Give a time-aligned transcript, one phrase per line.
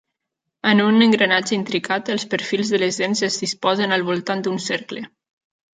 [0.69, 5.11] En un engranatge intricat, els perfils de les dents es disposen al voltant d'un cercle.